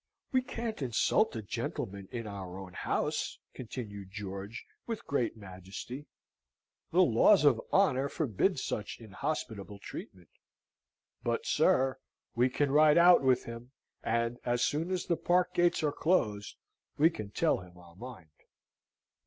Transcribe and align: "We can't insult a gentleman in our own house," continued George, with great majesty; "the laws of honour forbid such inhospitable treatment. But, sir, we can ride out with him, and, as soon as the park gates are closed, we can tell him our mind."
"We 0.31 0.41
can't 0.41 0.81
insult 0.81 1.35
a 1.35 1.43
gentleman 1.43 2.07
in 2.11 2.25
our 2.25 2.57
own 2.57 2.73
house," 2.73 3.37
continued 3.53 4.09
George, 4.09 4.65
with 4.87 5.05
great 5.05 5.37
majesty; 5.37 6.07
"the 6.91 7.03
laws 7.03 7.45
of 7.45 7.61
honour 7.71 8.09
forbid 8.09 8.57
such 8.57 8.99
inhospitable 8.99 9.77
treatment. 9.77 10.29
But, 11.21 11.45
sir, 11.45 11.99
we 12.33 12.49
can 12.49 12.71
ride 12.71 12.97
out 12.97 13.21
with 13.21 13.43
him, 13.43 13.73
and, 14.01 14.39
as 14.43 14.63
soon 14.63 14.89
as 14.89 15.05
the 15.05 15.17
park 15.17 15.53
gates 15.53 15.83
are 15.83 15.91
closed, 15.91 16.55
we 16.97 17.11
can 17.11 17.29
tell 17.29 17.59
him 17.59 17.77
our 17.77 17.95
mind." 17.95 18.31